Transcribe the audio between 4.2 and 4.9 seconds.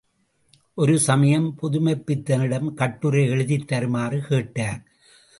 கேட்டார்.